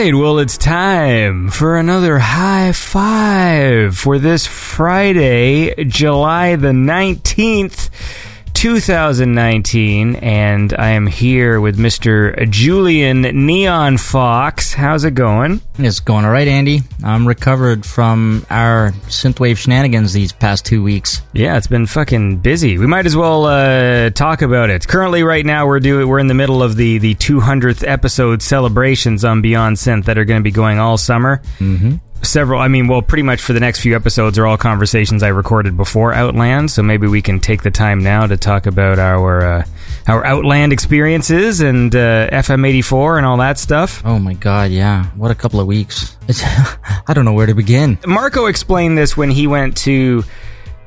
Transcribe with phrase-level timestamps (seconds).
[0.00, 7.90] right, well, it's time for another high five for this Friday, July the 19th.
[8.54, 12.48] 2019, and I am here with Mr.
[12.50, 14.72] Julian Neon Fox.
[14.72, 15.60] How's it going?
[15.78, 16.80] It's going all right, Andy.
[17.02, 21.20] I'm recovered from our synthwave shenanigans these past two weeks.
[21.32, 22.78] Yeah, it's been fucking busy.
[22.78, 24.86] We might as well uh, talk about it.
[24.88, 29.24] Currently, right now, we're doing we're in the middle of the the 200th episode celebrations
[29.24, 31.42] on Beyond Synth that are going to be going all summer.
[31.58, 31.96] Mm-hmm.
[32.24, 35.28] Several, I mean, well, pretty much for the next few episodes are all conversations I
[35.28, 36.70] recorded before Outland.
[36.70, 39.64] So maybe we can take the time now to talk about our uh,
[40.08, 44.02] our Outland experiences and uh, FM84 and all that stuff.
[44.04, 45.06] Oh my god, yeah.
[45.16, 46.16] What a couple of weeks.
[47.06, 47.98] I don't know where to begin.
[48.06, 50.24] Marco explained this when he went to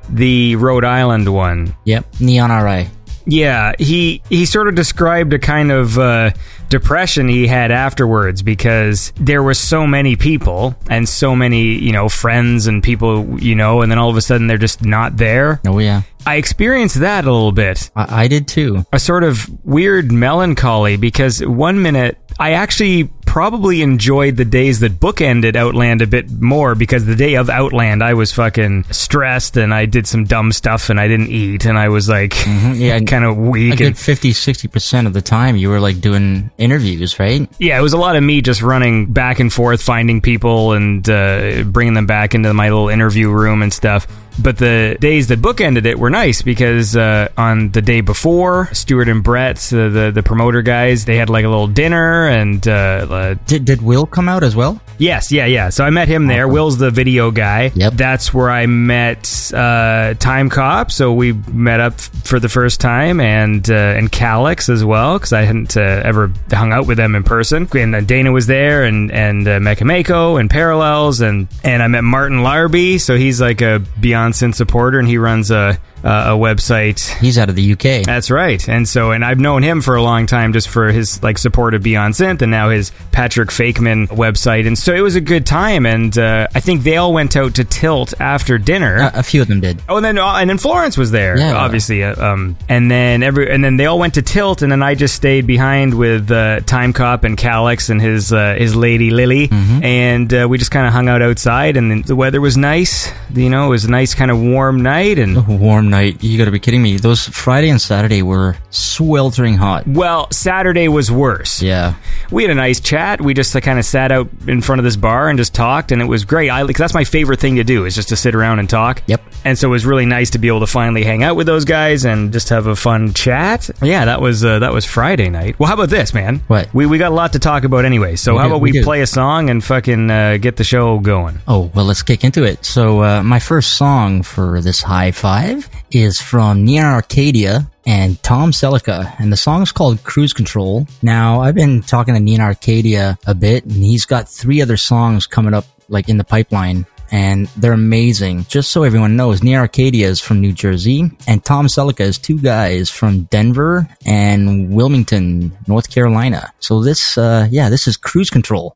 [0.10, 1.76] the Rhode Island one.
[1.85, 2.90] Yep, Neon RI.
[3.26, 6.32] Yeah, he he sort of described a kind of uh,
[6.70, 12.10] depression he had afterwards because there were so many people and so many you know
[12.10, 15.62] friends and people you know, and then all of a sudden they're just not there.
[15.68, 16.01] Oh yeah.
[16.26, 17.90] I experienced that a little bit.
[17.95, 18.85] I, I did too.
[18.91, 24.93] A sort of weird melancholy because one minute I actually probably enjoyed the days that
[24.93, 29.76] bookended Outland a bit more because the day of Outland I was fucking stressed and
[29.76, 32.34] I did some dumb stuff and I didn't eat and I was like
[32.74, 36.49] Yeah, kind of A weak and 50, 60% of the time you were like doing
[36.57, 37.48] interviews, right?
[37.60, 41.07] yeah, it was a lot of me just running back and forth, finding people and
[41.07, 44.07] uh, bringing them back into my little interview room and stuff.
[44.40, 49.10] But the days that bookended it were nice because uh, on the day before, Stuart
[49.10, 52.71] and Brett, uh, the the promoter guys, they had like a little dinner and uh,
[52.71, 54.79] uh, Did, did Will come out as well?
[54.99, 55.70] yes, yeah, yeah.
[55.70, 56.48] So I met him there.
[56.48, 57.71] Will's the video guy.
[57.76, 57.94] Yep.
[57.94, 60.91] That's where I met uh, Time Cop.
[60.91, 65.34] So we met up for the first time, and uh, and Kalax as well because
[65.34, 67.68] I hadn't uh, ever hung out with them in person.
[67.75, 71.88] And uh, Dana was there, and and uh, Mecha Maiko and Parallels, and and I
[71.88, 72.97] met Martin Larby.
[72.97, 77.50] So he's like a Beyond Synth supporter, and he runs a a website He's out
[77.50, 78.06] of the UK.
[78.06, 78.68] that's right.
[78.69, 81.74] And so, and I've known him for a long time just for his like support
[81.74, 84.68] of Beyond Synth and now his Patrick Fakeman website.
[84.68, 85.85] And so it was a good time.
[85.85, 88.97] And uh, I think they all went out to Tilt after dinner.
[89.13, 89.81] A, a few of them did.
[89.90, 91.53] Oh, and then uh, and then Florence was there, Yeah.
[91.56, 92.03] obviously.
[92.03, 94.96] Uh, um, and then every and then they all went to Tilt, and then I
[94.96, 99.47] just stayed behind with uh, Time Cop and Kalax and his uh, his lady Lily,
[99.47, 99.84] Mm-hmm.
[99.84, 103.09] and uh, we just kind of hung out outside, and the weather was nice.
[103.34, 105.41] You know, it was a nice kind of warm night, and A
[105.89, 106.23] night.
[106.23, 106.97] You gotta be kidding me.
[106.97, 109.87] Those Friday and Saturday were sweltering hot.
[109.87, 111.61] well, Saturday was worse.
[111.61, 111.95] Yeah.
[112.31, 113.21] we had a nice chat.
[113.21, 115.91] We just uh, kind of sat out in front of this bar and just talked,
[115.91, 116.49] and it was great.
[116.49, 119.01] I that's my favorite thing to do is just to sit around and talk.
[119.07, 119.21] Yep.
[119.45, 121.63] And so it was really nice to be able to finally hang out with those
[121.65, 123.69] guys and just have a fun chat.
[123.81, 125.57] Yeah, that was uh, that was Friday night.
[125.59, 126.39] Well, how about this, man?
[126.47, 126.73] What?
[126.73, 128.15] We we got a lot to talk about anyway.
[128.15, 130.63] So We how do, about we we, play a song and fucking uh, get the
[130.63, 131.39] show going?
[131.47, 132.65] Oh, well, let's kick into it.
[132.65, 138.51] So, uh, my first song for this high five is from Neon Arcadia and Tom
[138.51, 140.85] Celica, and the song is called Cruise Control.
[141.01, 145.25] Now, I've been talking to Neon Arcadia a bit, and he's got three other songs
[145.25, 146.85] coming up, like in the pipeline.
[147.09, 148.45] And they're amazing.
[148.49, 152.37] Just so everyone knows, Neon Arcadia is from New Jersey, and Tom Celica is two
[152.37, 156.51] guys from Denver and Wilmington, North Carolina.
[156.59, 158.75] So this, uh, yeah, this is Cruise Control.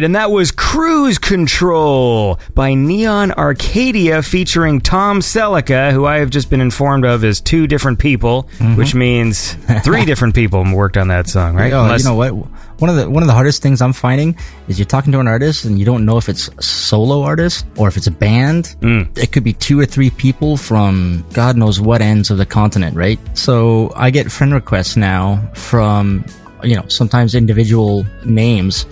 [0.00, 6.30] Right, and that was Cruise Control by Neon Arcadia featuring Tom Celica, who I have
[6.30, 8.76] just been informed of as two different people, Mm-hmm.
[8.76, 9.54] which means
[9.84, 11.72] three different people worked on that song, right?
[11.72, 12.30] Oh, Unless- you know what?
[12.80, 14.38] One of the one of the hardest things I'm finding
[14.68, 17.66] is you're talking to an artist and you don't know if it's a solo artist
[17.76, 18.74] or if it's a band.
[18.80, 19.18] Mm.
[19.18, 22.96] It could be two or three people from God knows what ends of the continent,
[22.96, 23.18] right?
[23.36, 26.24] So I get friend requests now from
[26.62, 28.86] you know sometimes individual names,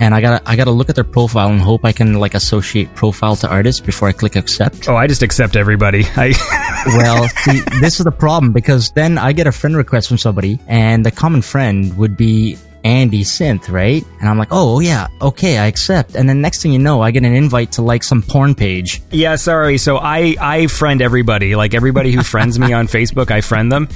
[0.00, 2.94] and I gotta I gotta look at their profile and hope I can like associate
[2.94, 4.88] profile to artist before I click accept.
[4.88, 6.04] Oh, I just accept everybody.
[6.16, 6.34] I
[6.86, 10.60] Well, see, this is the problem because then I get a friend request from somebody,
[10.66, 14.04] and the common friend would be Andy Synth, right?
[14.20, 16.14] And I'm like, oh yeah, okay, I accept.
[16.14, 19.02] And then next thing you know, I get an invite to like some porn page.
[19.10, 19.78] Yeah, sorry.
[19.78, 21.56] So I I friend everybody.
[21.56, 23.88] Like everybody who friends me on Facebook, I friend them,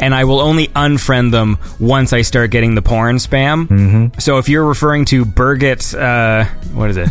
[0.00, 3.66] and I will only unfriend them once I start getting the porn spam.
[3.66, 4.20] Mm-hmm.
[4.20, 7.08] So if you're referring to Birgit, uh, what is it?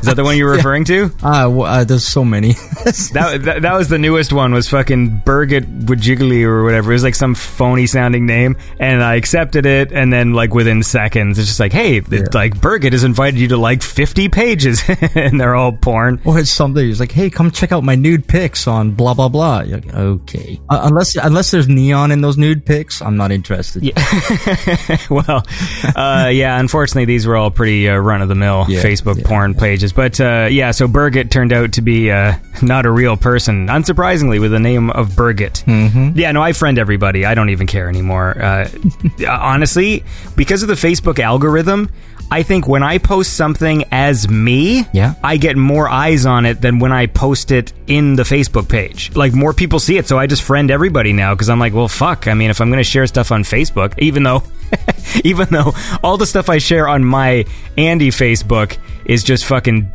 [0.00, 1.10] Is that the one you're referring to?
[1.22, 2.54] Ah, w- uh, there's so many.
[3.12, 4.52] That, that that was the newest one.
[4.52, 6.90] Was fucking Birgit Wajigli or whatever.
[6.90, 10.82] It was like some phony sounding name, and I accepted it, and then like within
[10.84, 14.80] seconds, it's just like, hey, it's like Birgit has invited you to like 50 pages,
[15.16, 16.20] and they're all porn.
[16.24, 16.88] or it's something.
[16.88, 19.62] It's like, hey, come check out my nude pics on blah blah blah.
[19.62, 23.82] You're like, okay, uh, unless unless there's neon in those nude pics, I'm not interested.
[23.82, 23.92] Yeah.
[25.10, 25.44] well,
[25.96, 29.26] uh, yeah, unfortunately, these were all pretty uh, run of the mill Yeah, Facebook yeah,
[29.26, 29.92] porn pages.
[29.92, 34.40] But uh, yeah, so Birgit turned out to be uh, not a real person, unsurprisingly,
[34.40, 35.64] with the name of Birgit.
[35.64, 36.16] Mm-hmm.
[36.16, 37.24] Yeah, no, I friend everybody.
[37.24, 38.40] I don't even care anymore.
[38.40, 38.68] Uh,
[39.28, 40.04] honestly,
[40.36, 41.88] because of the Facebook algorithm.
[42.30, 45.14] I think when I post something as me, Yeah.
[45.24, 49.14] I get more eyes on it than when I post it in the Facebook page.
[49.16, 51.88] Like more people see it, so I just friend everybody now because I'm like, well,
[51.88, 52.28] fuck.
[52.28, 54.42] I mean, if I'm going to share stuff on Facebook, even though,
[55.24, 57.44] even though all the stuff I share on my
[57.76, 59.90] Andy Facebook is just fucking.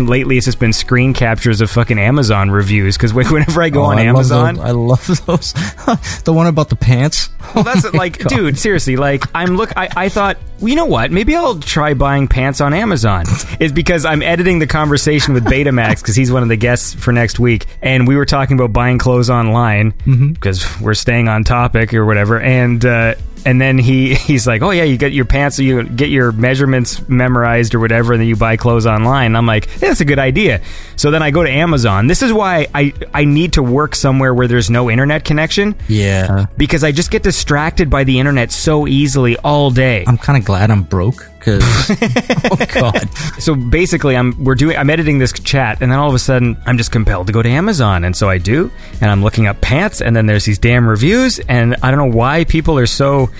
[0.00, 3.86] Lately, it's just been screen captures of fucking Amazon reviews because whenever I go Oh,
[3.86, 4.66] on I Amazon, Love.
[4.66, 5.52] I love those.
[6.24, 7.28] the one about the pants.
[7.54, 9.72] well, that's like, dude, seriously, like, I'm look.
[9.76, 11.10] I, I thought, well, you know what?
[11.10, 13.24] Maybe I'll try buying pants on Amazon.
[13.58, 17.12] Is because I'm editing the conversation with Betamax because he's one of the guests for
[17.12, 19.90] next week, and we were talking about buying clothes online
[20.34, 22.84] because we're staying on topic or whatever, and.
[22.84, 23.14] uh
[23.44, 27.06] and then he he's like, oh yeah, you get your pants, you get your measurements
[27.08, 29.36] memorized or whatever, and then you buy clothes online.
[29.36, 30.60] I'm like, yeah, that's a good idea.
[30.96, 32.06] So then I go to Amazon.
[32.06, 36.46] This is why I I need to work somewhere where there's no internet connection Yeah.
[36.56, 40.04] because I just get distracted by the internet so easily all day.
[40.06, 41.62] I'm kind of glad I'm broke because,
[42.50, 43.08] oh god,
[43.40, 46.56] So basically, I'm we're doing I'm editing this chat, and then all of a sudden,
[46.66, 48.70] I'm just compelled to go to Amazon, and so I do,
[49.00, 52.16] and I'm looking up pants, and then there's these damn reviews, and I don't know
[52.16, 53.30] why people are so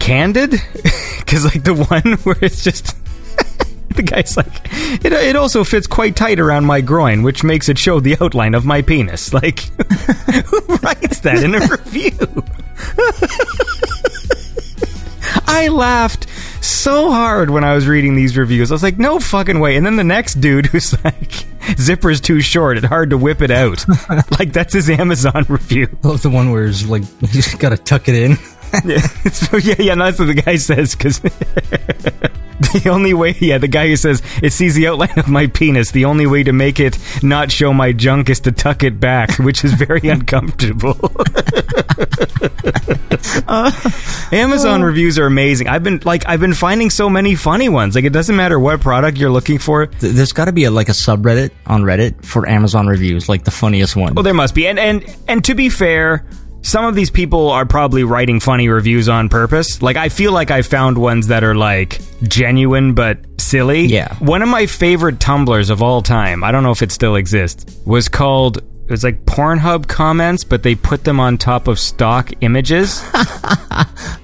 [0.00, 0.50] candid,
[1.18, 2.96] because like the one where it's just.
[3.94, 4.48] The guy's like,
[5.04, 8.54] it, it also fits quite tight around my groin, which makes it show the outline
[8.54, 9.32] of my penis.
[9.32, 12.10] Like, who writes that in a review?
[15.46, 16.26] I laughed
[16.66, 18.70] so hard when I was reading these reviews.
[18.70, 19.76] I was like, no fucking way.
[19.76, 21.30] And then the next dude who's like,
[21.76, 22.78] zipper's too short.
[22.78, 23.84] It's hard to whip it out.
[24.38, 25.88] like, that's his Amazon review.
[26.02, 28.36] Love the one where he's like you just gotta tuck it in.
[28.84, 28.98] Yeah,
[29.32, 31.20] so, yeah, yeah, no, that's what the guy says, because
[32.72, 35.90] the only way, yeah, the guy who says, it sees the outline of my penis,
[35.90, 39.38] the only way to make it not show my junk is to tuck it back,
[39.38, 40.98] which is very uncomfortable.
[44.32, 44.86] Amazon oh.
[44.86, 45.68] reviews are amazing.
[45.68, 47.94] I've been, like, I've been finding so many funny ones.
[47.94, 49.86] Like, it doesn't matter what product you're looking for.
[49.86, 53.44] Th- There's got to be a, like a subreddit on Reddit for Amazon reviews, like
[53.44, 54.14] the funniest one.
[54.14, 54.66] Well, there must be.
[54.66, 56.24] And and and to be fair,
[56.64, 59.82] some of these people are probably writing funny reviews on purpose.
[59.82, 63.82] Like I feel like I found ones that are like genuine but silly.
[63.82, 64.14] Yeah.
[64.16, 67.80] One of my favorite Tumblrs of all time, I don't know if it still exists,
[67.84, 72.30] was called it was like Pornhub comments, but they put them on top of stock
[72.40, 73.00] images.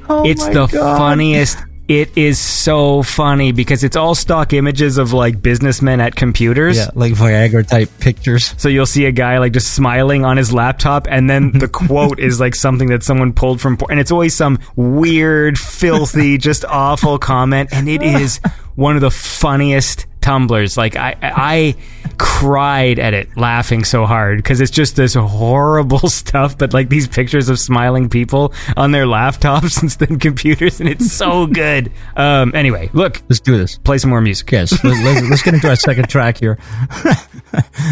[0.09, 1.59] oh it's the funniest.
[1.91, 6.77] It is so funny because it's all stock images of like businessmen at computers.
[6.77, 8.55] yeah, like Viagra type pictures.
[8.59, 12.21] So you'll see a guy like just smiling on his laptop, and then the quote
[12.21, 17.19] is like something that someone pulled from, and it's always some weird, filthy, just awful
[17.19, 18.39] comment, and it is
[18.77, 20.77] one of the funniest Tumblrs.
[20.77, 21.75] Like I, I
[22.19, 27.09] cried at it, laughing so hard because it's just this horrible stuff, but like these
[27.09, 31.91] pictures of smiling people on their laptops instead of computers, and it's so good.
[32.17, 33.79] Um, anyway, look, Let's do this.
[33.79, 34.51] play some more music.
[34.53, 36.59] Yes, let's, let's, let's get into our second track here.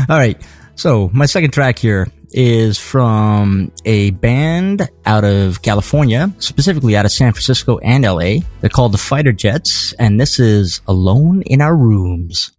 [0.08, 0.40] All right.
[0.78, 7.10] So, my second track here is from a band out of California, specifically out of
[7.10, 8.46] San Francisco and LA.
[8.60, 12.52] They're called the Fighter Jets, and this is Alone in Our Rooms.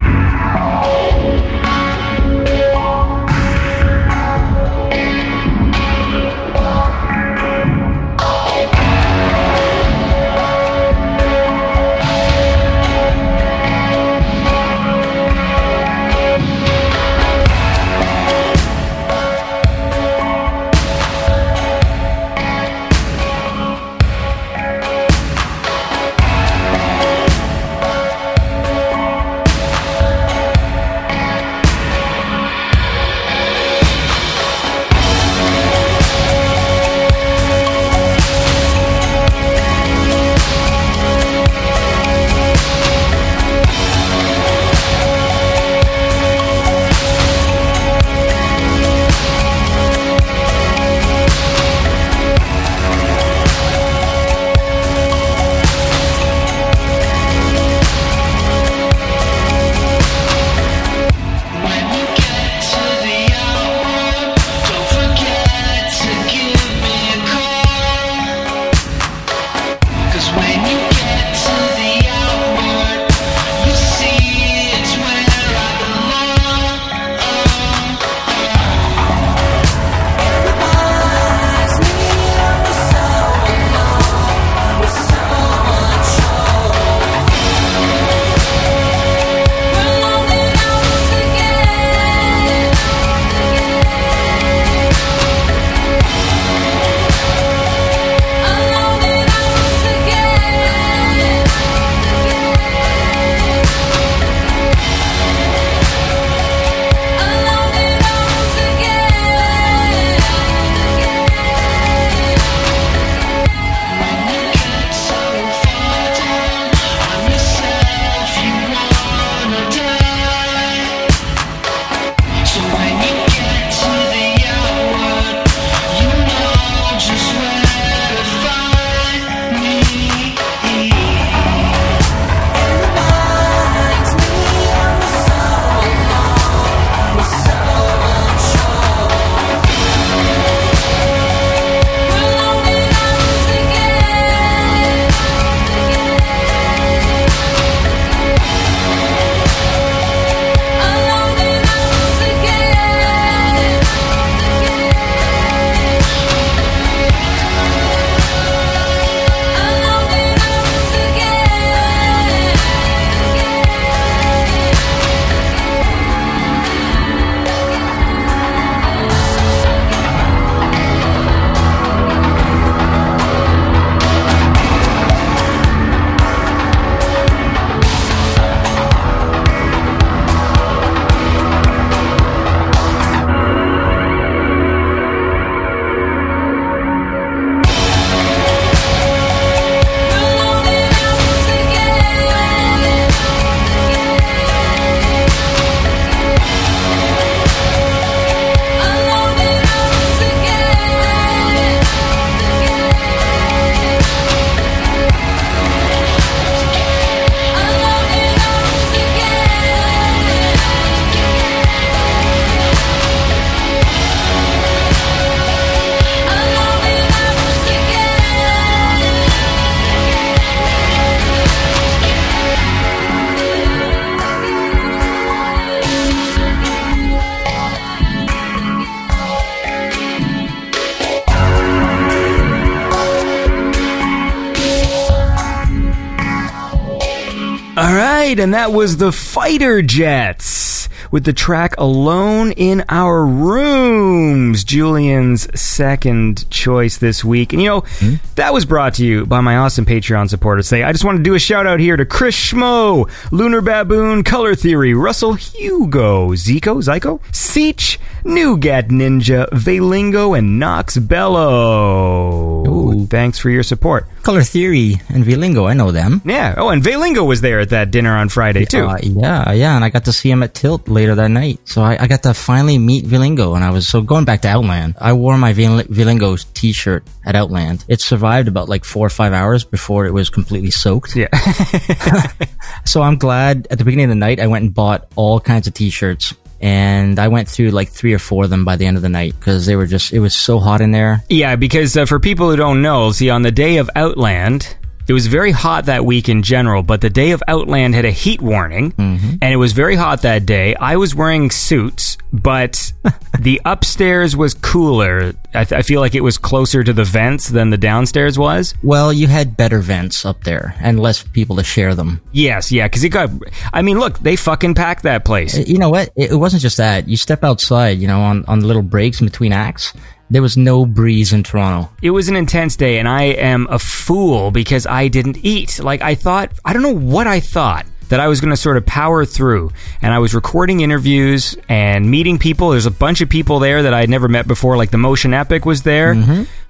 [238.39, 246.49] And that was the Fighter Jets with the track Alone in Our Rooms, Julian's second
[246.49, 247.53] choice this week.
[247.53, 248.15] And you know, hmm?
[248.35, 250.67] that was brought to you by my awesome Patreon supporters.
[250.67, 254.23] Say, I just want to do a shout out here to Chris Schmo, Lunar Baboon,
[254.23, 262.67] Color Theory, Russell Hugo, Zico, Zyko, Seach, Nougat Ninja, Velingo, and Knox Bello.
[262.67, 263.07] Ooh.
[263.07, 264.07] Thanks for your support.
[264.23, 266.21] Color Theory and Velingo, I know them.
[266.25, 266.55] Yeah.
[266.57, 268.85] Oh, and Velingo was there at that dinner on Friday, too.
[268.85, 269.75] Uh, yeah, yeah.
[269.75, 271.59] And I got to see him at Tilt later that night.
[271.69, 273.55] So I, I got to finally meet Velingo.
[273.55, 277.35] And I was, so going back to Outland, I wore my Velingo t shirt at
[277.35, 277.85] Outland.
[277.87, 281.15] It survived about like four or five hours before it was completely soaked.
[281.15, 281.27] Yeah.
[282.85, 285.67] so I'm glad at the beginning of the night, I went and bought all kinds
[285.67, 288.85] of t shirts and I went through like three or four of them by the
[288.85, 291.23] end of the night because they were just it was so hot in there.
[291.29, 294.75] Yeah, because uh, for people who don't know, see, on the day of Outland,
[295.09, 298.11] it was very hot that week in general, but the day of Outland had a
[298.11, 299.35] heat warning, mm-hmm.
[299.41, 300.75] and it was very hot that day.
[300.75, 302.93] I was wearing suits, but
[303.39, 305.33] the upstairs was cooler.
[305.55, 308.75] I, th- I feel like it was closer to the vents than the downstairs was.
[308.83, 312.21] Well, you had better vents up there and less people to share them.
[312.31, 313.31] Yes, yeah, because it got.
[313.73, 315.57] I mean, look, they fucking packed that place.
[315.57, 316.09] Uh, you know what?
[316.15, 317.07] It, it wasn't just that.
[317.07, 319.93] You step outside, you know, on on the little breaks in between acts.
[320.29, 321.89] There was no breeze in Toronto.
[322.01, 325.79] It was an intense day, and I am a fool because I didn't eat.
[325.79, 327.85] Like, I thought, I don't know what I thought.
[328.09, 329.69] That I was going to sort of power through.
[330.01, 332.71] And I was recording interviews and meeting people.
[332.71, 334.77] There's a bunch of people there that I had never met before.
[334.77, 336.15] Like the Motion Epic was there.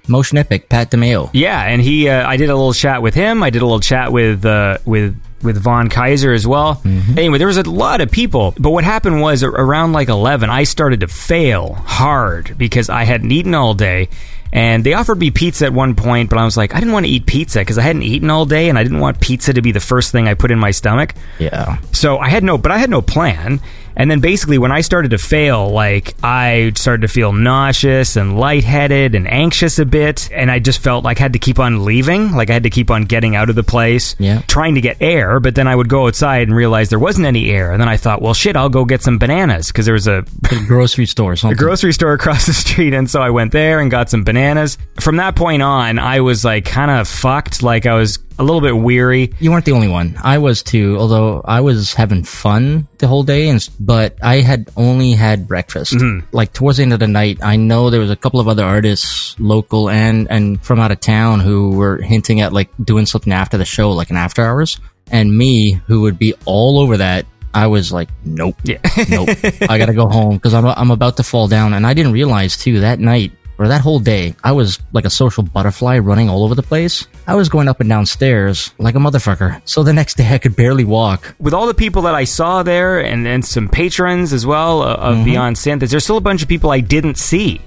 [0.06, 1.30] Motion Epic, Pat DeMeo.
[1.32, 3.42] Yeah, and he, uh, I did a little chat with him.
[3.42, 6.76] I did a little chat with, uh, with, with Von Kaiser as well.
[6.76, 7.18] Mm-hmm.
[7.18, 8.54] Anyway, there was a lot of people.
[8.58, 13.30] But what happened was around like 11, I started to fail hard because I hadn't
[13.32, 14.08] eaten all day.
[14.52, 17.06] And they offered me pizza at one point, but I was like, I didn't want
[17.06, 19.62] to eat pizza because I hadn't eaten all day and I didn't want pizza to
[19.62, 21.14] be the first thing I put in my stomach.
[21.38, 21.78] Yeah.
[21.92, 23.60] So I had no, but I had no plan.
[23.96, 28.38] And then basically, when I started to fail, like I started to feel nauseous and
[28.38, 31.84] lightheaded and anxious a bit, and I just felt like I had to keep on
[31.84, 34.40] leaving, like I had to keep on getting out of the place, Yeah.
[34.46, 35.40] trying to get air.
[35.40, 37.96] But then I would go outside and realize there wasn't any air, and then I
[37.96, 41.32] thought, well, shit, I'll go get some bananas because there was a The grocery store
[41.32, 41.56] or something.
[41.58, 44.78] grocery store across the street and so I went there and got some bananas.
[45.00, 48.62] From that point on, I was like kind of fucked, like I was a little
[48.62, 49.32] bit weary.
[49.38, 50.16] You weren't the only one.
[50.22, 54.70] I was too, although I was having fun the whole day, and, but I had
[54.76, 55.92] only had breakfast.
[55.92, 56.26] Mm-hmm.
[56.34, 58.64] Like towards the end of the night, I know there was a couple of other
[58.64, 63.32] artists, local and, and from out of town, who were hinting at like doing something
[63.32, 64.80] after the show, like an after hours.
[65.10, 68.78] And me, who would be all over that, I was like, nope, Yeah.
[69.10, 69.28] nope.
[69.68, 71.74] I gotta go home because I'm, I'm about to fall down.
[71.74, 75.10] And I didn't realize too that night or that whole day, I was like a
[75.10, 77.06] social butterfly running all over the place.
[77.26, 79.60] I was going up and down stairs like a motherfucker.
[79.66, 81.34] So the next day I could barely walk.
[81.38, 84.94] with all the people that I saw there and, and some patrons as well uh,
[84.94, 87.60] of Beyond Synth, there's still a bunch of people I didn't see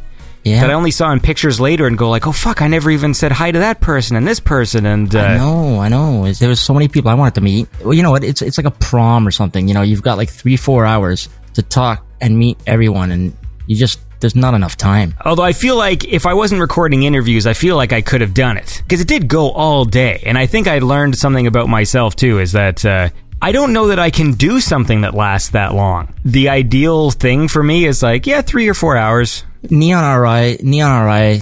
[0.44, 0.62] Yeah.
[0.62, 3.14] that I only saw in pictures later and go like, oh fuck, I never even
[3.14, 6.32] said hi to that person and this person and I uh, know, I know.
[6.34, 7.68] There was so many people I wanted to meet.
[7.84, 8.24] Well, you know what?
[8.24, 9.68] It's it's like a prom or something.
[9.68, 13.32] You know, you've got like three, four hours to talk and meet everyone, and
[13.68, 15.14] you just there's not enough time.
[15.26, 18.34] Although I feel like if I wasn't recording interviews, I feel like I could have
[18.34, 21.68] done it because it did go all day, and I think I learned something about
[21.68, 22.40] myself too.
[22.40, 23.10] Is that uh,
[23.42, 26.14] I don't know that I can do something that lasts that long.
[26.24, 29.44] The ideal thing for me is like yeah, three or four hours.
[29.70, 31.42] Neon RI, Neon RI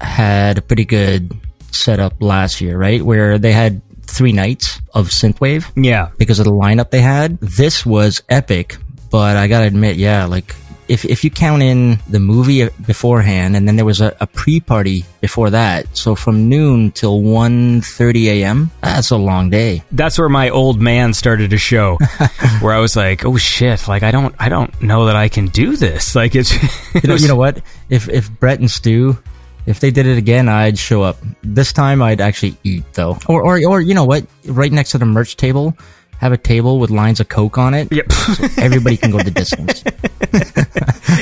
[0.00, 1.32] had a pretty good
[1.70, 3.02] setup last year, right?
[3.02, 7.38] Where they had three nights of synthwave Yeah, because of the lineup they had.
[7.40, 8.76] This was epic,
[9.10, 10.54] but I gotta admit, yeah, like
[10.92, 15.04] if if you count in the movie beforehand, and then there was a, a pre-party
[15.24, 18.70] before that, so from noon till 1.30 a.m.
[18.82, 19.82] That's a long day.
[19.92, 21.96] that's where my old man started to show
[22.60, 25.46] where i was like oh shit like i don't i don't know that i can
[25.46, 26.52] do this like it's
[26.94, 27.62] You know, you know what?
[27.88, 29.16] If if Brett and Stu,
[29.66, 31.16] if they did it again, I'd show up.
[31.42, 34.26] This time, I'd actually eat though, or or or you know what?
[34.46, 35.72] Right next to the merch table,
[36.22, 37.90] have a table with lines of Coke on it.
[37.92, 38.06] yep.
[38.56, 39.82] Everybody can go the distance.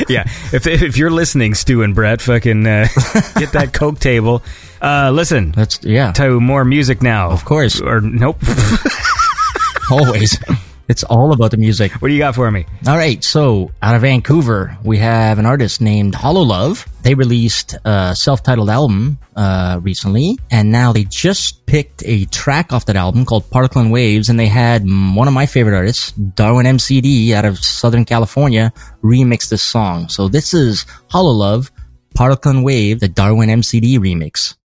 [0.11, 0.25] yeah.
[0.53, 2.87] If, if you're listening stu and brett fucking uh,
[3.39, 4.43] get that coke table.
[4.83, 5.53] Uh listen.
[5.53, 7.31] That's yeah, to more music now.
[7.31, 8.37] Of course, or nope.
[9.91, 10.39] Always.
[10.91, 11.93] It's all about the music.
[12.03, 15.47] what do you got for me All right, so out of Vancouver, we have an
[15.47, 16.85] artist named Hollow Love.
[17.03, 22.87] They released a self-titled album uh, recently, and now they just picked a track off
[22.87, 26.67] that album called Particle and Waves, and they had one of my favorite artists, Darwin
[26.67, 28.73] MCD, out of Southern California,
[29.05, 30.09] remix this song.
[30.09, 31.71] So this is Hollow Love,
[32.17, 34.57] Particle and Wave, the Darwin MCD remix.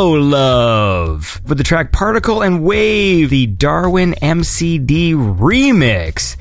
[0.00, 6.38] Hollow Love with the track Particle and Wave, the Darwin MCD remix.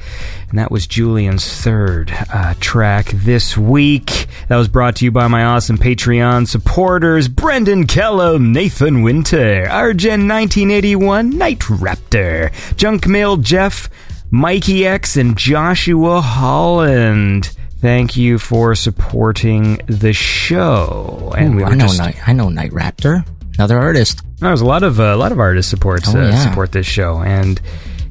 [0.49, 4.27] And that was Julian's third uh, track this week.
[4.47, 10.29] That was brought to you by my awesome Patreon supporters Brendan Kellum, Nathan Winter, Argen
[10.29, 13.89] 1981, Night Raptor, Junk Mail Jeff,
[14.31, 17.51] Mikey X, and Joshua Holland.
[17.79, 21.33] Thank you for supporting the show.
[21.37, 22.15] And we Ooh, were I know just- Night.
[22.25, 23.25] I know Night Raptor,
[23.59, 24.21] another artist.
[24.37, 26.49] there's a lot of uh, a lot of artists support Oh, uh, yeah.
[26.49, 27.59] support this show, and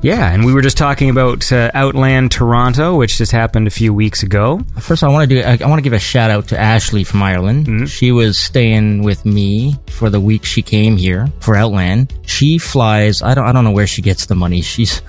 [0.00, 3.92] yeah, and we were just talking about uh, Outland Toronto, which just happened a few
[3.92, 4.60] weeks ago.
[4.78, 5.42] First, I want to do.
[5.42, 7.66] I, I want to give a shout out to Ashley from Ireland.
[7.66, 7.86] Mm-hmm.
[7.86, 12.14] She was staying with me for the week she came here for Outland.
[12.26, 13.22] She flies.
[13.22, 13.44] I don't.
[13.44, 14.60] I don't know where she gets the money.
[14.60, 15.02] She's,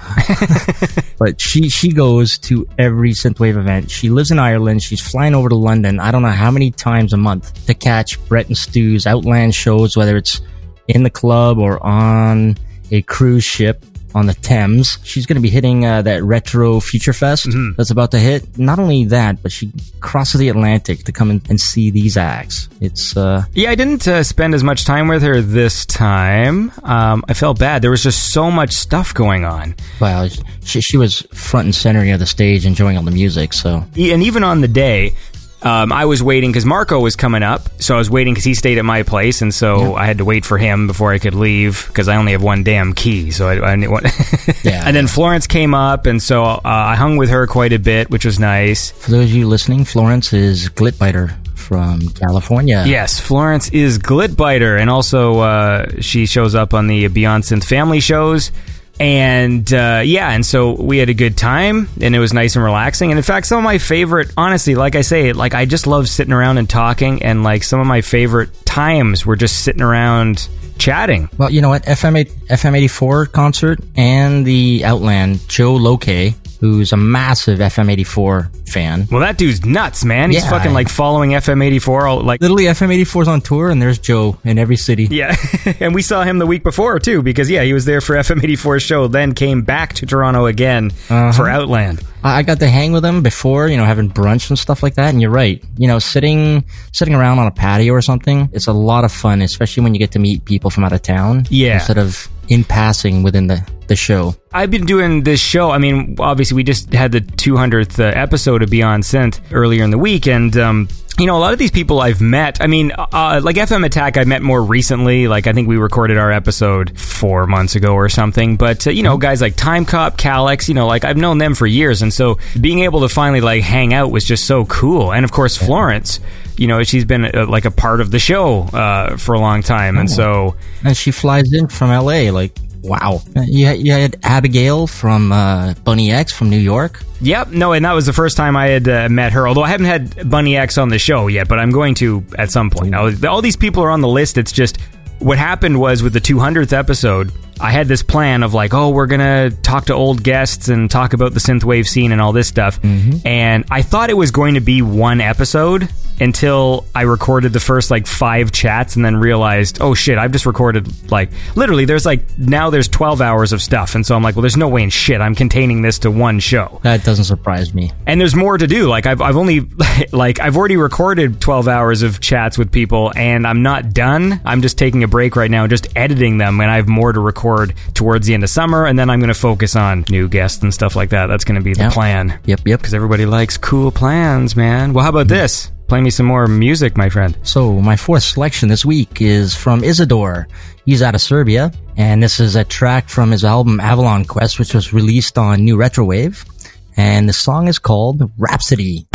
[1.20, 3.92] but she she goes to every synthwave event.
[3.92, 4.82] She lives in Ireland.
[4.82, 6.00] She's flying over to London.
[6.00, 9.96] I don't know how many times a month to catch Brett and Stu's Outland shows,
[9.96, 10.42] whether it's
[10.88, 12.58] in the club or on
[12.92, 14.98] a cruise ship on the Thames.
[15.04, 18.58] She's going to be hitting uh, that retro Future Fest that's about to hit.
[18.58, 22.70] Not only that, but she crosses the Atlantic to come in and see these acts.
[22.82, 26.72] It's uh, Yeah, I didn't uh, spend as much time with her this time.
[26.84, 27.82] Um, I felt bad.
[27.82, 29.76] There was just so much stuff going on.
[30.00, 30.30] well,
[30.64, 33.54] she, she was front and center near the stage, enjoying all the music.
[33.54, 35.16] So and even on the day,
[35.62, 38.54] um, I was waiting because Marco was coming up, so I was waiting because he
[38.54, 41.36] stayed at my place, and so I had to wait for him before I could
[41.36, 43.32] leave because I only have one damn key.
[43.32, 44.08] So I, I want.
[44.64, 44.84] Yeah.
[44.86, 48.10] and then Florence came up, and so uh, I hung with her quite a bit,
[48.10, 48.92] which was nice.
[48.92, 52.84] for those of you listening, Florence is Glitbiter from California.
[52.88, 58.00] Yes, Florence is Glitbiter, and also uh, she shows up on the Beyond Synth family
[58.00, 58.52] shows.
[59.00, 62.66] And uh, yeah, and so we had a good time, and it was nice and
[62.66, 63.12] relaxing.
[63.12, 66.10] And in fact, some of my favorite, honestly, like I say, like I just love
[66.10, 67.24] sitting around and talking.
[67.24, 71.30] And like some of my favorite times were just sitting around chatting.
[71.38, 71.84] Well, you know what?
[71.84, 79.08] FM FM84 concert and the Outland Joe Loke, who's a massive FM84 fan.
[79.10, 80.32] Well, that dude's nuts, man.
[80.32, 80.50] He's Yeah.
[80.50, 82.42] fucking like following FM84, all like.
[82.42, 85.08] Literally, FM84's on tour, and there's Joe in every city.
[85.10, 85.36] Yeah,
[85.80, 88.84] and we saw him the week before too, because yeah, he was there for FM84's
[88.84, 91.32] show, then came back to Toronto again uh-huh.
[91.32, 92.04] for Outland.
[92.24, 95.10] I got to hang with him before, you know, having brunch and stuff like that.
[95.10, 98.74] And you're right, you know, sitting sitting around on a patio or something, it's a
[98.74, 101.46] lot of fun, especially when you get to meet people from out of town.
[101.50, 101.76] Yeah.
[101.76, 104.36] instead of in passing within the the show.
[104.54, 105.72] I've been doing this show.
[105.72, 109.90] I mean, obviously, we just had the 200th uh, episode of Beyond Synth earlier in
[109.90, 110.88] the week, and um,
[111.20, 112.62] you know, a lot of these people I've met.
[112.62, 115.28] I mean, uh, like FM Attack, I met more recently.
[115.28, 118.56] Like, I think we recorded our episode four months ago or something.
[118.56, 121.56] But uh, you know, guys like Time Cop, Kalax, you know, like I've known them
[121.56, 125.12] for years, and so being able to finally like hang out was just so cool.
[125.12, 126.20] And of course, Florence.
[126.58, 129.64] You know, she's been uh, like a part of the show uh, for a long
[129.64, 132.32] time, and so And she flies in from L.A.
[132.32, 132.52] Like,
[132.82, 133.22] wow.
[133.36, 137.02] Uh, You had, you had Abigail from uh, Bunny X from New York.
[137.22, 139.48] Yep, no, and that was the first time I had uh, met her.
[139.48, 142.50] Although I haven't had Bunny X on the show yet, but I'm going to at
[142.52, 142.92] some point.
[142.92, 144.38] Now, all these people are on the list.
[144.38, 144.78] It's just
[145.20, 149.06] what happened was with the 200th episode, I had this plan of like, oh, we're
[149.06, 152.80] gonna talk to old guests and talk about the synthwave scene and all this stuff.
[153.26, 155.90] And I thought it was going to be one episode
[156.22, 160.46] until I recorded the first like five chats and then realized, oh shit, I've just
[160.46, 161.86] recorded like literally.
[161.86, 164.68] There's like now there's 12 hours of stuff, and so I'm like, well, there's no
[164.68, 167.92] way in shit I'm containing this to one show That doesn't surprise me.
[168.08, 169.62] and there's more to do like I've, I've only
[170.12, 174.62] like i've already recorded 12 hours of chats with people and i'm not done i'm
[174.62, 177.74] just taking a break right now just editing them and i have more to record
[177.94, 180.74] towards the end of summer and then i'm going to focus on new guests and
[180.74, 181.94] stuff like that that's going to be the Yep.
[181.94, 182.80] plan Yep, yep.
[182.80, 186.96] because everybody likes cool plans man well how about this play me some more music
[186.96, 190.48] my friend So my fourth selection this week is from Isidore.
[190.86, 194.76] He's out of Serbia, and this is a track from his album Avalon Quest, which
[194.76, 196.48] was released on New Retrowave.
[196.96, 199.09] And the song is called Rhapsody.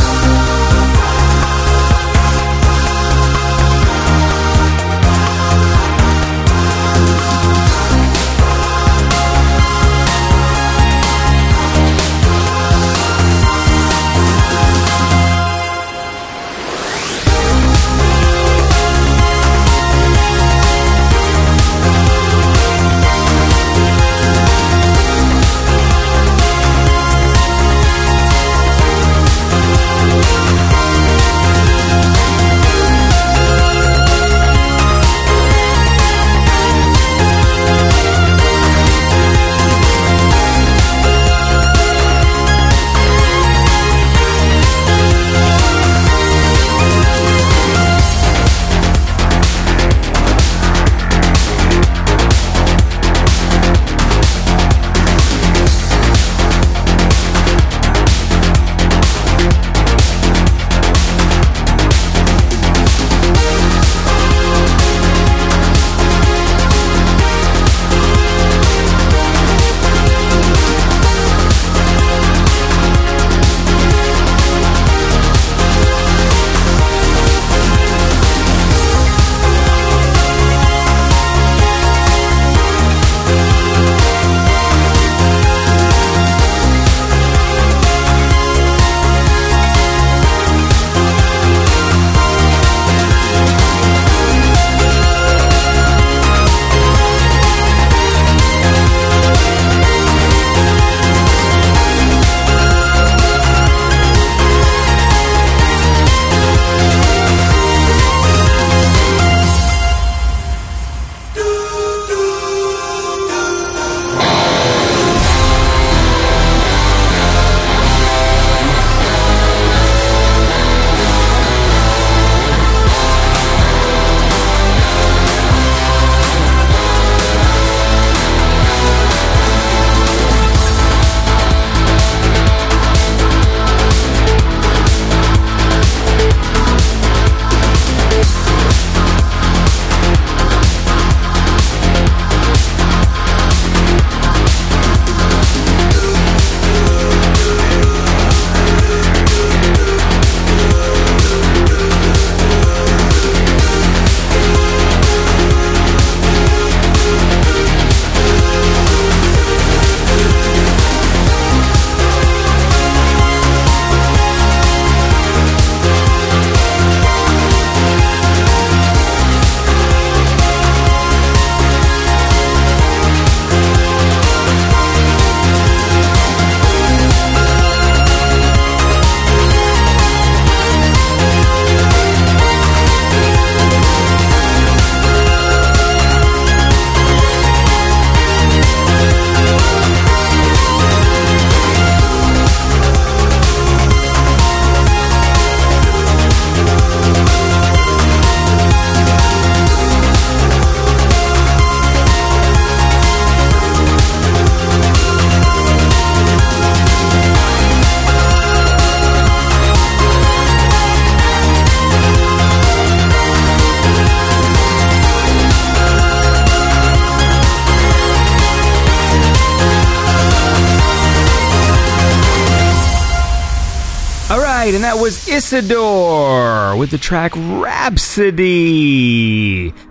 [225.44, 228.48] Isidore with the track Rhapsody.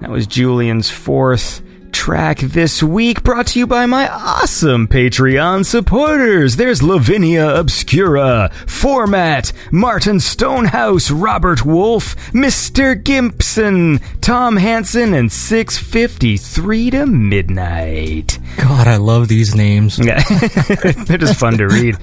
[0.02, 1.62] That was Julian's fourth
[2.04, 6.58] track this week, brought to you by my awesome Patreon supporters.
[6.58, 13.02] There's Lavinia Obscura, Format, Martin Stonehouse, Robert Wolf, Mr.
[13.02, 18.38] Gimpson, Tom Hansen, and 653 to midnight.
[18.58, 19.98] God, I love these names.
[19.98, 20.22] Yeah,
[21.08, 21.96] they're just fun to read.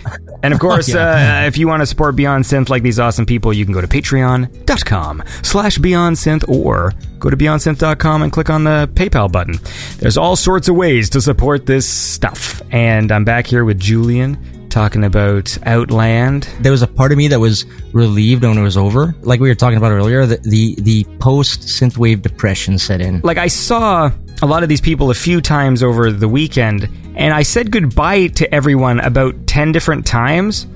[0.42, 1.42] And of course, Yeah.
[1.42, 3.82] uh, if you want to support Beyond Synth like these awesome people, you can go
[3.82, 9.59] to patreon.com slash Beyond Synth or go to beyondsynth.com and click on the PayPal button.
[9.99, 12.62] There's all sorts of ways to support this stuff.
[12.70, 14.38] And I'm back here with Julian
[14.70, 16.49] talking about Outland.
[16.61, 19.14] There was a part of me that was relieved when it was over.
[19.22, 23.20] Like we were talking about earlier, the the, the post synthwave depression set in.
[23.22, 24.11] Like I saw
[24.43, 28.28] a lot of these people a few times over the weekend, and I said goodbye
[28.28, 30.66] to everyone about 10 different times.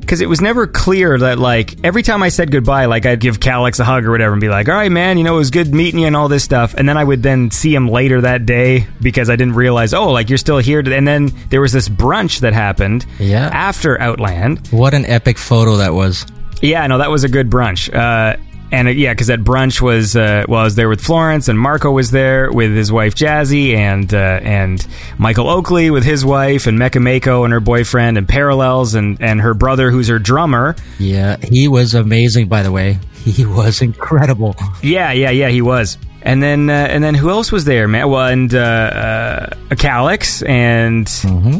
[0.00, 3.40] Because it was never clear that, like, every time I said goodbye, like, I'd give
[3.40, 5.50] Kalax a hug or whatever and be like, all right, man, you know, it was
[5.50, 6.74] good meeting you and all this stuff.
[6.74, 10.10] And then I would then see him later that day because I didn't realize, oh,
[10.12, 10.80] like, you're still here.
[10.80, 13.48] And then there was this brunch that happened Yeah.
[13.52, 14.66] after Outland.
[14.70, 16.26] What an epic photo that was.
[16.60, 17.92] Yeah, no, that was a good brunch.
[17.94, 18.36] Uh,
[18.72, 21.58] and uh, yeah, because that brunch was uh, well, I was there with Florence, and
[21.58, 24.86] Marco was there with his wife Jazzy, and uh, and
[25.18, 29.40] Michael Oakley with his wife, and Mecha Maiko and her boyfriend, and Parallels, and and
[29.40, 30.76] her brother, who's her drummer.
[30.98, 32.48] Yeah, he was amazing.
[32.48, 34.56] By the way, he was incredible.
[34.82, 35.98] Yeah, yeah, yeah, he was.
[36.24, 38.08] And then, uh, and then, who else was there, man?
[38.08, 41.06] Well, and uh, uh, Kalax and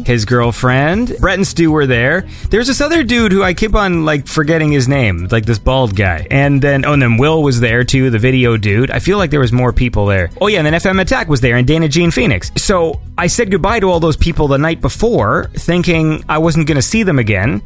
[0.07, 2.27] his girlfriend, Brett and Stu were there.
[2.49, 5.95] There's this other dude who I keep on like forgetting his name, like this bald
[5.95, 6.25] guy.
[6.31, 8.89] And then, oh, and then Will was there too, the video dude.
[8.89, 10.31] I feel like there was more people there.
[10.41, 12.51] Oh yeah, and then FM Attack was there, and Dana Jean Phoenix.
[12.57, 16.77] So I said goodbye to all those people the night before, thinking I wasn't going
[16.77, 17.61] to see them again.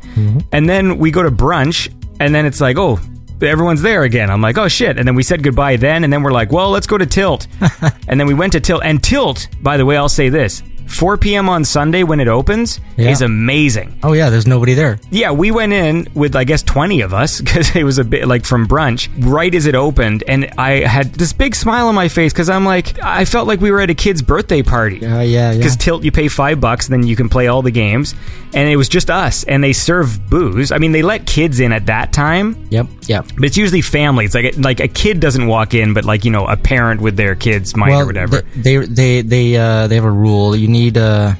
[0.52, 1.90] And then we go to brunch,
[2.20, 3.00] and then it's like, oh
[3.42, 4.30] everyone's there again.
[4.30, 4.98] I'm like, oh shit.
[4.98, 7.48] And then we said goodbye then, and then we're like, well, let's go to Tilt.
[8.08, 8.82] and then we went to Tilt.
[8.84, 11.48] And Tilt, by the way, I'll say this 4 p.m.
[11.50, 13.10] on Sunday when it opens Yeah.
[13.10, 13.98] is amazing.
[14.04, 15.00] Oh yeah, there's nobody there.
[15.12, 18.28] Yeah, we went in with, I guess, 20 of us because it was a bit
[18.28, 20.24] like from brunch right as it opened.
[20.28, 23.62] And I had this big smile on my face because I'm like, I felt like
[23.62, 25.06] we were at a kid's birthday party.
[25.06, 25.58] Uh, yeah, yeah.
[25.58, 28.16] Because Tilt, you pay five bucks, then you can play all the games.
[28.52, 30.72] And it was just us, and they serve booze.
[30.72, 33.28] I mean, they let kids in at that time, Yep, yep.
[33.36, 34.34] but it's usually families.
[34.34, 37.36] Like like a kid doesn't walk in, but like you know a parent with their
[37.36, 38.42] kids might or whatever.
[38.56, 40.56] They they they uh, they have a rule.
[40.56, 41.34] You need uh,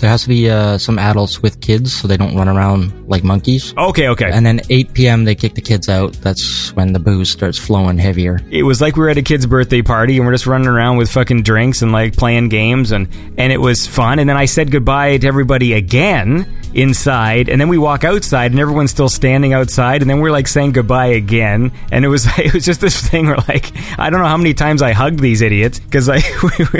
[0.00, 3.22] there has to be uh, some adults with kids so they don't run around like
[3.24, 3.74] monkeys.
[3.76, 4.30] okay, okay.
[4.32, 5.24] And then 8 p.m.
[5.24, 6.12] they kick the kids out.
[6.14, 8.40] That's when the booze starts flowing heavier.
[8.50, 10.96] it was like we were at a kid's birthday party and we're just running around
[10.96, 14.18] with fucking drinks and like playing games and and it was fun.
[14.18, 18.60] And then I said goodbye to everybody again inside, and then we walk outside and
[18.60, 21.72] everyone's still standing outside, and then we're like saying goodbye again.
[21.90, 24.54] And it was it was just this thing where like I don't know how many
[24.54, 26.20] times I hugged these idiots because I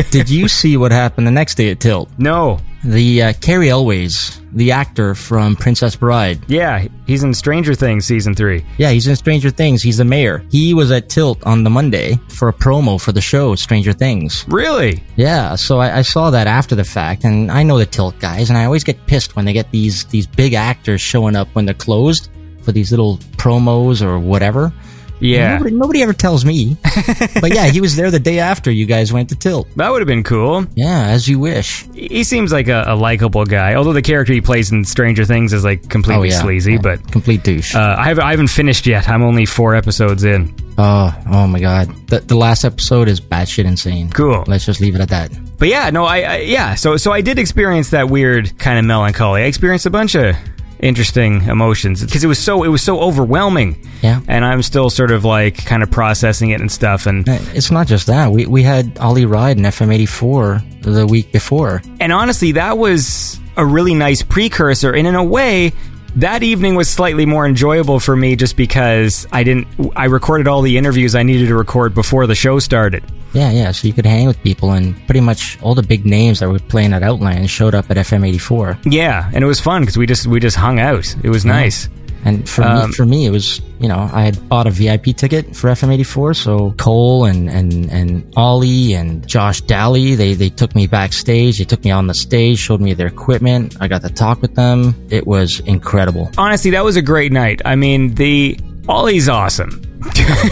[0.11, 2.09] Did you see what happened the next day at Tilt?
[2.19, 2.61] no.
[2.83, 6.41] The uh, Cary Elwes, the actor from Princess Bride.
[6.49, 8.65] Yeah, he's in Stranger Things season three.
[8.79, 9.83] Yeah, he's in Stranger Things.
[9.83, 10.43] He's the mayor.
[10.51, 14.47] He was at Tilt on the Monday for a promo for the show Stranger Things.
[14.49, 15.03] Really?
[15.17, 18.49] Yeah, so I, I saw that after the fact, and I know the Tilt guys,
[18.49, 21.67] and I always get pissed when they get these these big actors showing up when
[21.67, 22.31] they're closed
[22.63, 24.73] for these little promos or whatever.
[25.21, 25.59] Yeah.
[25.59, 26.77] Nobody, nobody ever tells me.
[27.41, 29.69] but yeah, he was there the day after you guys went to Tilt.
[29.77, 30.67] That would have been cool.
[30.75, 31.85] Yeah, as you wish.
[31.95, 35.53] He seems like a, a likable guy, although the character he plays in Stranger Things
[35.53, 36.73] is like completely oh yeah, sleazy.
[36.73, 37.75] Yeah, But complete douche.
[37.75, 39.09] uh, I haven't I haven't finished yet.
[39.09, 40.55] I'm only four episodes in.
[40.79, 41.89] oh, oh my god.
[42.09, 44.11] The the last episode is batshit insane.
[44.11, 44.45] Cool.
[44.47, 45.31] Let's just leave it at that.
[45.59, 46.75] But yeah, no, I, I yeah.
[46.75, 49.43] So so I did experience that weird kind of melancholy.
[49.43, 50.35] I experienced a bunch of
[50.83, 53.77] interesting emotions because it was so it was so overwhelming.
[54.03, 54.21] Yeah.
[54.29, 57.07] And I'm still sort of like kind of processing it and stuff.
[57.07, 58.33] And Uh, It's not just that.
[58.33, 61.83] We we had Ollie Wride in FM84 the week before.
[62.01, 64.93] and honestly, that was a really nice precursor.
[64.93, 65.73] And in a way,
[66.17, 69.69] that evening was slightly more enjoyable for me just because I didn't.
[69.97, 73.03] I recorded all the interviews I needed to record before the show started.
[73.33, 73.71] Yeah, yeah.
[73.71, 76.59] So you could hang with people, and pretty much all the big names that were
[76.59, 78.93] playing at Outland showed up at FM84.
[78.93, 81.15] Yeah, and it was fun because we just we just hung out.
[81.23, 81.89] It was nice.
[82.25, 85.17] And for Um, me, for me, it was you know I had bought a VIP
[85.17, 90.75] ticket for FM84, so Cole and and and Ollie and Josh Daly they they took
[90.75, 91.59] me backstage.
[91.59, 93.77] They took me on the stage, showed me their equipment.
[93.81, 94.95] I got to talk with them.
[95.11, 96.31] It was incredible.
[96.37, 97.63] honestly, that was a great night.
[97.65, 98.59] I mean, the
[98.89, 99.83] Ollie's awesome.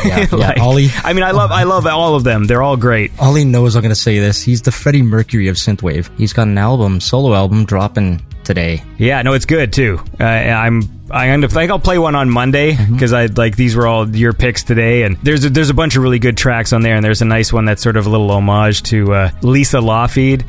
[0.05, 0.89] Yeah, yeah, Ollie.
[1.05, 2.47] I mean, I love I love all of them.
[2.47, 3.11] They're all great.
[3.19, 4.43] Ollie knows I'm going to say this.
[4.43, 6.09] He's the Freddie Mercury of synthwave.
[6.19, 8.83] He's got an album, solo album, dropping today.
[8.99, 10.01] Yeah, no, it's good too.
[10.19, 13.75] Uh, I'm I end up think I'll play one on Monday because I like these
[13.77, 16.73] were all your picks today, and there's a, there's a bunch of really good tracks
[16.73, 19.31] on there, and there's a nice one that's sort of a little homage to uh,
[19.43, 20.43] Lisa Lougheed,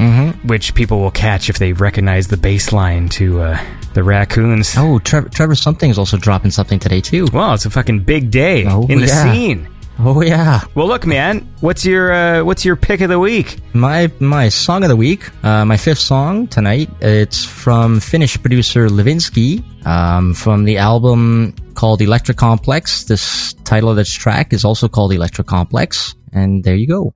[0.49, 4.73] which people will catch if they recognize the bass line to uh, the Raccoons.
[4.77, 7.27] Oh, Trevor, Trevor Something is also dropping something today too.
[7.31, 9.31] Wow, it's a fucking big day Oh, in the yeah.
[9.33, 9.67] scene.
[10.01, 13.57] Oh yeah, Well, look, man, what's your uh, what's your pick of the week?
[13.73, 16.89] my my song of the week, uh, my fifth song tonight.
[17.01, 23.03] It's from Finnish producer Levinsky, um, from the album called Electra Complex.
[23.03, 27.13] This title of this track is also called Electra Complex, and there you go.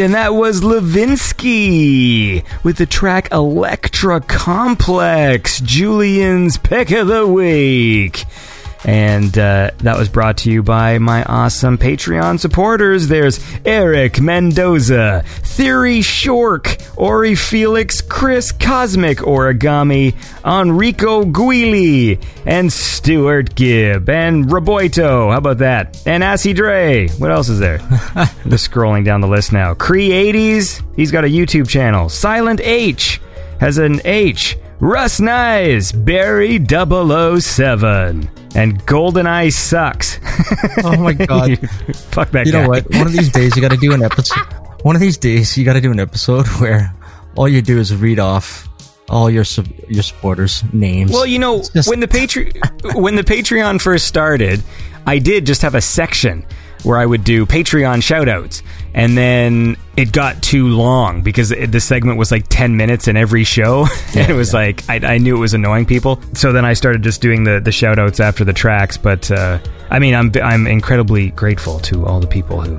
[0.00, 8.24] Right, and that was Levinsky with the track Electra Complex, Julian's pick of the week.
[8.84, 13.08] And uh, that was brought to you by my awesome Patreon supporters.
[13.08, 20.14] There's Eric Mendoza, Theory Shork, Ori Felix, Chris Cosmic Origami,
[20.44, 25.30] Enrico Guili, and Stuart Gibb, and Roboito.
[25.30, 26.02] How about that?
[26.06, 27.08] And Assy Dre.
[27.08, 27.78] What else is there?
[28.48, 29.74] Just scrolling down the list now.
[29.74, 32.08] Cree80s, he's got a YouTube channel.
[32.08, 33.20] Silent H
[33.60, 34.56] has an H.
[34.80, 40.18] Russ Nyes, Barry 007, and GoldenEye sucks.
[40.82, 41.58] Oh my god.
[42.10, 42.62] Fuck that you guy.
[42.62, 42.88] know what?
[42.90, 44.38] One of these days you got to do an episode.
[44.82, 46.92] One of these days you got to do an episode where
[47.36, 48.66] all you do is read off
[49.10, 51.12] all your sub- your supporters' names.
[51.12, 52.50] Well, you know, just- when the Patre-
[52.94, 54.62] when the Patreon first started,
[55.06, 56.46] I did just have a section
[56.84, 58.62] where I would do Patreon shoutouts,
[58.94, 63.16] and then it got too long because it, the segment was like ten minutes in
[63.16, 66.20] every show, and it was like I, I knew it was annoying people.
[66.34, 68.96] So then I started just doing the the shoutouts after the tracks.
[68.96, 69.58] But uh,
[69.90, 72.76] I mean, I'm I'm incredibly grateful to all the people who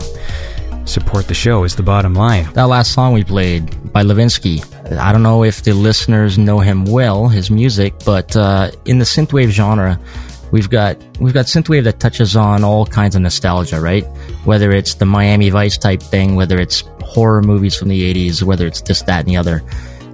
[0.86, 1.64] support the show.
[1.64, 2.52] Is the bottom line.
[2.54, 4.66] that last song we played by Levinsky.
[4.98, 9.06] I don't know if the listeners know him well, his music, but uh, in the
[9.06, 10.00] synthwave genre,
[10.52, 14.04] we've got we've got synthwave that touches on all kinds of nostalgia, right?
[14.46, 18.68] Whether it's the Miami Vice type thing, whether it's horror movies from the '80s, whether
[18.68, 19.64] it's this, that, and the other.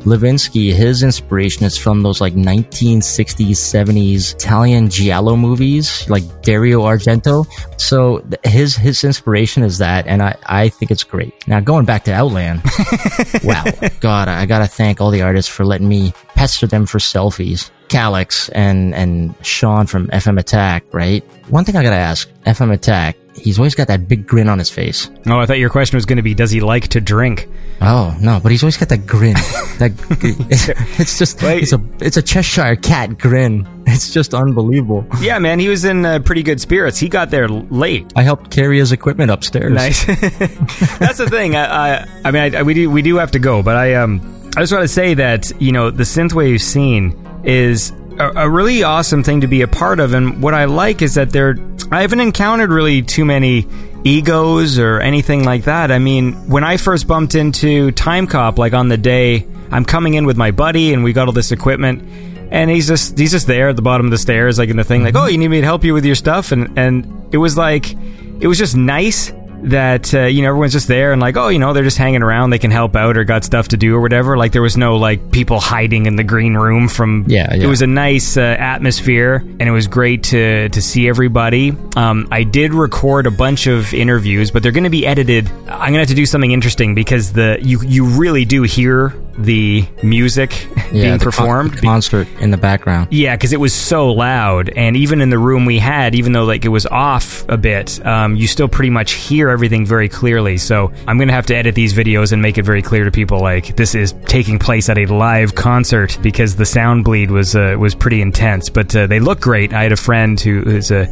[0.06, 7.46] Levinsky, his inspiration is from those like 1960s, 70s Italian giallo movies, like Dario Argento.
[7.80, 11.34] So his his inspiration is that, and I, I think it's great.
[11.48, 12.62] Now going back to Outland,
[13.44, 13.64] wow,
[14.00, 17.70] God, I gotta thank all the artists for letting me pester them for selfies.
[17.90, 21.24] Kalax and and Sean from FM Attack, right?
[21.50, 24.70] One thing I gotta ask, FM Attack, he's always got that big grin on his
[24.70, 25.10] face.
[25.26, 27.48] Oh, I thought your question was going to be, does he like to drink?
[27.82, 29.34] Oh no, but he's always got that grin.
[29.78, 29.92] that
[31.00, 31.62] it's just Wait.
[31.64, 33.68] it's a it's a Cheshire cat grin.
[33.86, 35.06] It's just unbelievable.
[35.22, 36.98] Yeah, man, he was in uh, pretty good spirits.
[36.98, 38.12] He got there late.
[38.16, 39.72] I helped carry his equipment upstairs.
[39.74, 40.06] Nice.
[41.00, 41.56] That's the thing.
[41.56, 44.22] I, I, I mean, I, we do we do have to go, but I um
[44.58, 48.84] I just want to say that you know the synthwave scene is a, a really
[48.84, 51.54] awesome thing to be a part of, and what I like is that there
[51.92, 53.68] I haven't encountered really too many
[54.04, 55.92] egos or anything like that.
[55.92, 60.16] I mean, when I first bumped into Time Cop, like on the day I'm coming
[60.16, 62.04] in with my buddy, and we got all this equipment.
[62.50, 64.84] And he's just he's just there at the bottom of the stairs, like in the
[64.84, 65.26] thing, like, mm-hmm.
[65.26, 67.92] oh, you need me to help you with your stuff, and and it was like,
[68.40, 69.34] it was just nice
[69.64, 72.22] that uh, you know everyone's just there and like oh you know they're just hanging
[72.22, 72.50] around.
[72.52, 74.38] They can help out or got stuff to do or whatever.
[74.38, 77.82] Like there was no like people hiding in the green room from Yeah, it was
[77.82, 81.74] a nice uh, atmosphere and it was great to to see everybody.
[81.96, 85.48] Um, I did record a bunch of interviews but they're going to be edited.
[85.68, 89.86] I'm gonna have to do something interesting because the you you really do hear the
[90.04, 93.08] music being the con- performed the concert in the background.
[93.12, 96.46] yeah, because it was so loud, and even in the room we had, even though
[96.46, 100.58] like it was off a bit, um, you still pretty much hear everything very clearly.
[100.58, 103.40] So I'm gonna have to edit these videos and make it very clear to people
[103.40, 107.76] like this is taking place at a live concert because the sound bleed was uh,
[107.80, 108.70] was pretty intense.
[108.70, 109.74] But uh, they look great.
[109.74, 111.06] I had a friend who is a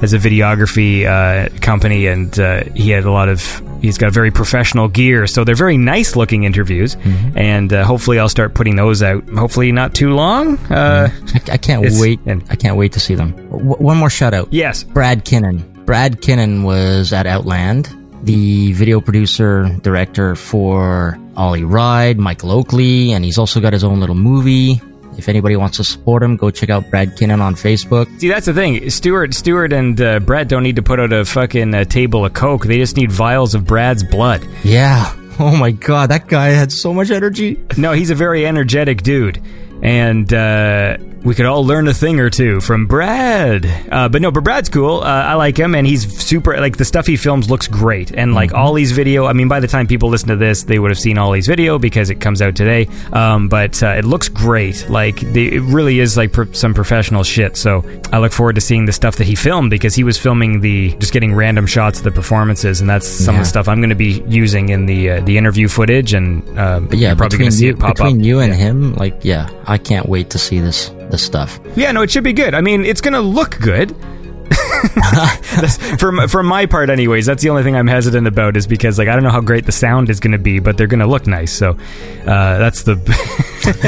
[0.00, 3.62] has a videography uh, company, and uh, he had a lot of.
[3.82, 6.96] He's got very professional gear, so they're very nice looking interviews,
[7.34, 9.26] and uh, hopefully I'll start putting those out.
[9.30, 10.58] Hopefully not too long.
[10.70, 12.20] Uh, I, I can't wait.
[12.26, 13.30] and- I can't wait to see them.
[13.50, 14.52] W- one more shout out.
[14.52, 14.82] Yes.
[14.84, 15.62] Brad Kinnon.
[15.86, 17.88] Brad Kinnon was at Outland,
[18.22, 23.98] the video producer, director for Ollie Wride, Michael Oakley, and he's also got his own
[23.98, 24.80] little movie.
[25.20, 28.06] If anybody wants to support him, go check out Brad Kinnon on Facebook.
[28.18, 28.88] See, that's the thing.
[28.88, 32.32] Stuart, Stuart, and uh, Brett don't need to put out a fucking uh, table of
[32.32, 32.64] coke.
[32.64, 34.46] They just need vials of Brad's blood.
[34.64, 35.14] Yeah.
[35.42, 37.58] Oh my god, that guy had so much energy.
[37.78, 39.40] No, he's a very energetic dude,
[39.82, 43.66] and uh, we could all learn a thing or two from Brad.
[43.90, 45.00] Uh, but no, but Brad's cool.
[45.00, 46.58] Uh, I like him, and he's super.
[46.60, 49.26] Like the stuff he films looks great, and like Ollie's video.
[49.26, 51.78] I mean, by the time people listen to this, they would have seen Ollie's video
[51.78, 52.86] because it comes out today.
[53.12, 54.88] Um, but uh, it looks great.
[54.88, 57.56] Like the, it really is like pro- some professional shit.
[57.56, 60.60] So I look forward to seeing the stuff that he filmed because he was filming
[60.60, 63.80] the just getting random shots of the performances, and that's some of the stuff I'm
[63.80, 66.14] going to be using in the uh, the interview footage.
[66.14, 68.24] And uh, yeah, you're probably going to see you, it pop between up.
[68.24, 68.58] you and Yeah.
[68.58, 71.60] him, like, yeah, I can't wait to see this this stuff.
[71.76, 72.54] Yeah, no, it should be good.
[72.54, 73.94] I mean, it's going to look good.
[75.98, 79.08] For for my part, anyways, that's the only thing I'm hesitant about is because like
[79.08, 81.06] I don't know how great the sound is going to be, but they're going to
[81.06, 81.52] look nice.
[81.52, 82.96] So uh, that's the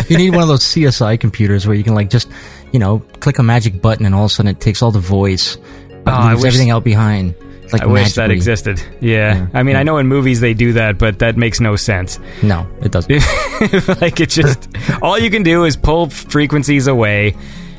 [0.09, 2.29] you need one of those CSI computers where you can like just,
[2.73, 5.01] you know, click a magic button and all of a sudden it takes all the
[5.01, 5.57] voice,
[6.07, 7.35] Oh, leaves everything out behind.
[7.73, 8.83] Like I wish that existed.
[9.01, 9.47] Yeah.
[9.55, 12.19] I mean, I know in movies they do that, but that makes no sense.
[12.43, 13.11] No, it doesn't.
[14.01, 14.69] like it just
[15.01, 17.33] all you can do is pull frequencies away,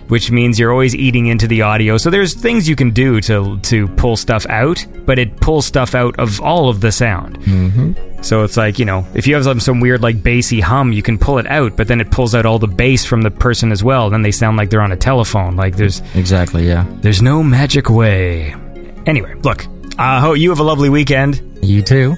[0.08, 1.98] which means you're always eating into the audio.
[1.98, 5.96] So there's things you can do to to pull stuff out, but it pulls stuff
[5.96, 7.40] out of all of the sound.
[7.42, 8.22] Mm-hmm.
[8.22, 11.02] So it's like you know, if you have some, some weird like bassy hum, you
[11.04, 13.72] can pull it out, but then it pulls out all the bass from the person
[13.72, 14.10] as well.
[14.10, 15.56] Then they sound like they're on a telephone.
[15.56, 16.68] Like there's exactly.
[16.68, 16.86] Yeah.
[17.02, 18.56] there's no magic way.
[19.06, 19.66] Anyway, look.
[19.98, 21.42] I hope you have a lovely weekend.
[21.62, 22.16] You too.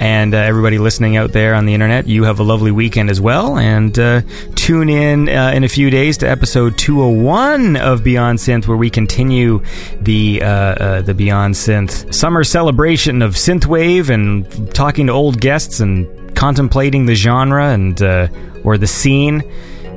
[0.00, 3.20] And uh, everybody listening out there on the internet, you have a lovely weekend as
[3.20, 3.58] well.
[3.58, 4.22] And uh,
[4.54, 8.90] tune in uh, in a few days to episode 201 of Beyond Synth, where we
[8.90, 9.60] continue
[10.00, 15.80] the uh, uh, the Beyond Synth summer celebration of synthwave and talking to old guests
[15.80, 16.06] and
[16.36, 18.28] contemplating the genre and uh,
[18.62, 19.42] or the scene.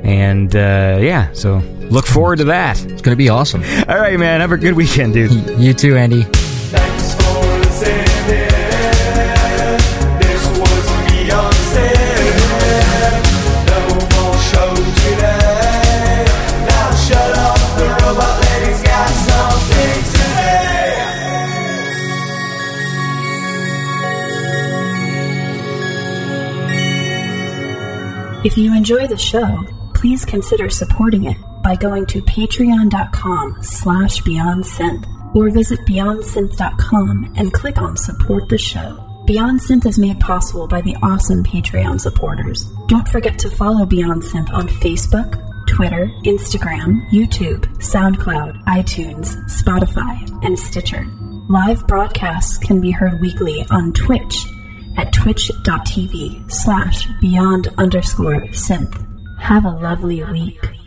[0.03, 1.57] And uh, yeah, so
[1.91, 2.83] look forward to that.
[2.85, 3.61] It's gonna be awesome.
[3.87, 4.41] All right, man.
[4.41, 5.59] Have a good weekend, dude.
[5.59, 6.25] You too, Andy.
[28.43, 29.63] If you enjoy the show,
[29.93, 37.77] please consider supporting it by going to patreon.com slash beyondsynth or visit beyondsynth.com and click
[37.77, 39.07] on support the show.
[39.27, 42.65] Beyond Synth is made possible by the awesome Patreon supporters.
[42.87, 45.37] Don't forget to follow Beyond Synth on Facebook,
[45.67, 51.05] Twitter, Instagram, YouTube, SoundCloud, iTunes, Spotify, and Stitcher.
[51.47, 54.47] Live broadcasts can be heard weekly on Twitch
[54.97, 59.07] at twitch.tv slash beyond underscore synth.
[59.39, 60.80] Have a lovely week.